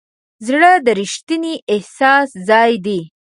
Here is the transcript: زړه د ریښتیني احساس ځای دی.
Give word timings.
زړه 0.47 0.71
د 0.85 0.87
ریښتیني 0.99 1.55
احساس 1.73 2.29
ځای 2.49 2.73
دی. 2.85 2.99